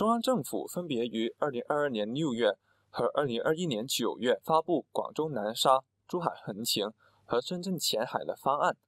[0.00, 2.56] 中央政府分别于二零二二年六月
[2.88, 6.86] 和二零二一年九月发布广州南沙、珠海横琴
[7.26, 8.78] 和深圳前海的方案。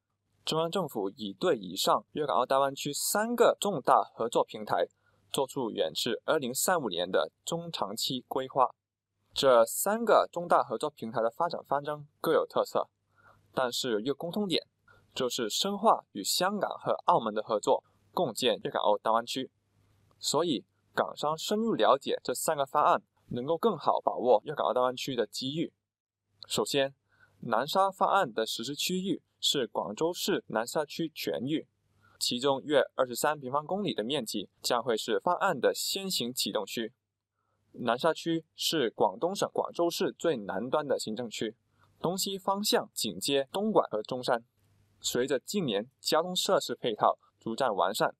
[0.42, 4.86] 中央政府已对以上粤港澳大湾区三个重大合作平台
[5.30, 8.70] 做出远至二零三五年的中长期规划。
[9.34, 12.88] 这三个重大合作平台的发展方针各有特色，
[13.52, 14.66] 但是有一个共通点，
[15.14, 19.50] 就是深化与香港和澳门的合作，共建粤港澳大湾区。
[20.18, 20.64] 所以，
[20.94, 25.72] 港商深入了解这三个方案，能够更好把握粤港澳大湾区的机遇。
[26.46, 26.94] 首先，
[27.40, 31.66] 南沙方案的实施区域是广州市南沙区全域，
[32.18, 36.92] 其中约二十三平方公里的面积将会是方案的先行启动区。
[37.72, 41.56] 南沙区是广东省广州市最南端的行政区，
[42.00, 44.44] 东西方向紧接东莞和中山。
[45.00, 48.14] 随着近年交通设施配套逐渐完善，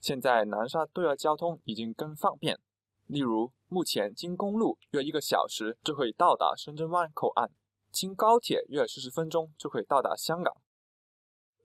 [0.00, 2.58] 现在南沙对外交通已经更方便。
[3.06, 7.50] 例如，目前经公路约一个小时就可以到达深圳湾口岸，
[7.92, 10.56] 经高铁约四十分钟就可以到达香港。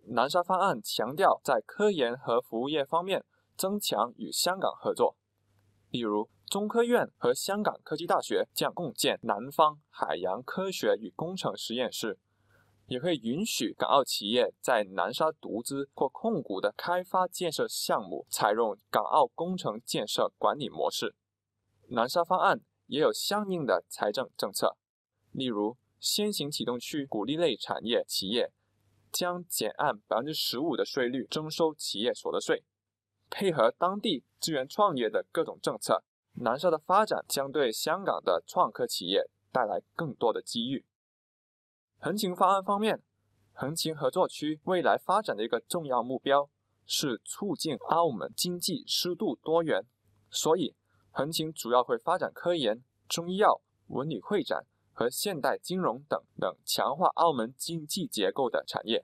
[0.07, 3.23] 南沙方案强调在科研和服务业方面
[3.55, 5.15] 增强与香港合作，
[5.89, 6.29] 例如。
[6.47, 12.19] 中科院和香港科技大学将共建南方海洋科学与工程实验室，
[12.87, 21.15] 也会允许港澳企业在南沙独资或控股的开发建设项目采用港澳工程建设管理模式。
[21.87, 24.77] 南沙方案也有相应的财政政策，
[25.31, 28.51] 例如先行启动区鼓励类产业企业
[29.11, 32.63] 将减按百分之十五的税率征收企业所得税，
[33.29, 36.03] 配合当地资源创业的各种政策。
[36.37, 40.85] 南沙的发展将对香港的创科企业带来更多的机遇。
[42.05, 43.01] 横琴方案方面，
[43.51, 46.51] 横琴合作区未来发展的一个重要目标
[46.85, 49.87] 是促进澳门经济适度多元，
[50.29, 50.75] 所以
[51.09, 59.03] 横琴主要会发展科研、中医药、文旅会展和现代金融等等强化澳门经济结构的产业。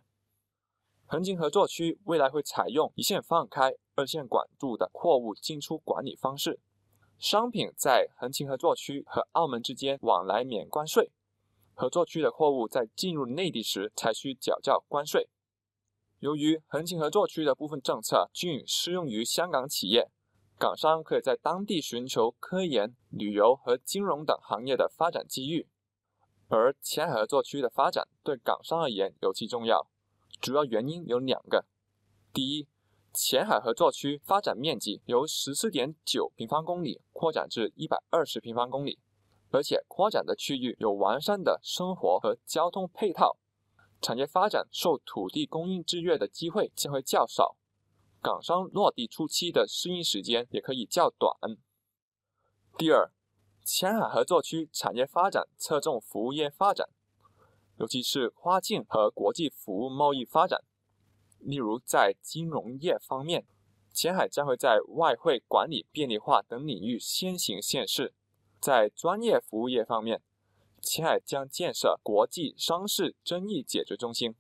[1.08, 6.60] 横琴合作区未来会采用一线放开、二线管住的货物进出管理方式。
[7.18, 11.12] 商品在横琴合作区和澳门之间往来免关税，
[11.82, 15.28] 合作区的货物在进入内地时才需缴交关税。
[16.20, 20.12] 由于横琴合作区的部分政策均适用于香港企业，
[20.60, 25.68] 港商可以在当地寻求科研、旅游和金融等行业的发展机遇。
[26.50, 29.88] 而前海合作区的发展对港商而言尤其重要，
[30.40, 31.66] 主要原因有两个：
[32.32, 32.68] 第一，
[33.12, 39.00] 前海合作区发展面积由十四点九平方公里扩展至一百二十平方公里，
[39.52, 43.38] 而且扩展的区域有完善的生活和交通配套，
[44.02, 47.58] 产业发展受土地供应制约的机会将会较少，
[48.22, 51.36] 港商落地初期的适应时间也可以较短。
[52.78, 53.12] 第二，
[53.64, 56.88] 前海合作区产业发展侧重服务业发展，
[57.78, 60.62] 尤其是跨境和国际服务贸易发展。
[61.40, 63.46] 例如，在金融业方面，
[63.92, 68.14] 前海将会在外汇管理便利化等领域先行先试；
[68.62, 70.22] 在专业服务业方面，
[70.80, 74.34] 前海将建设国际商事争议解决中心；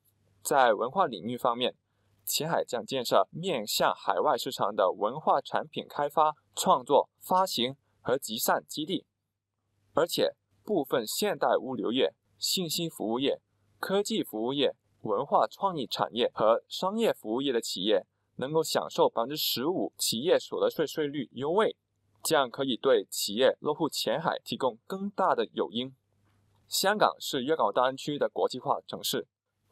[0.44, 1.76] 在文化领域方面，
[2.24, 9.06] 前海将建设面向海外市场的文化产品开发、创作、发行和集散基地。
[9.94, 13.42] 而且，部分现代物流业、信息服务业、
[13.80, 14.76] 科技服务业。
[15.02, 18.06] 文化创意产业和商业服务业的企业
[18.36, 21.76] 能够享受百分之十五企业所得税税率优惠，
[22.24, 25.96] 这样可以对企业落户前海提供更大的诱因。
[26.68, 29.28] 香港是粤港澳大湾区的国际化城市，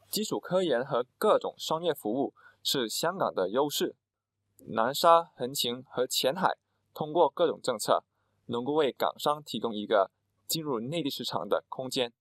[0.09, 3.95] 基础科研和各种商业服务是香港的优势。
[4.67, 6.57] 南沙、横琴和前海
[6.93, 8.03] 通过各种政策，
[8.47, 10.11] 能够为港商提供一个
[10.47, 12.11] 进入内地市场的空间。